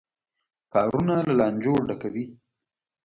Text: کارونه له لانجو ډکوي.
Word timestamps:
کارونه 0.73 1.15
له 1.27 1.33
لانجو 1.39 1.73
ډکوي. 1.87 2.25